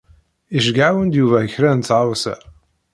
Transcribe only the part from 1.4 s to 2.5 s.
kra n tɣawsa.